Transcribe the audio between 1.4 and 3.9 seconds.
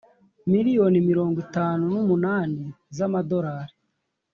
itatu n umunani z amadolari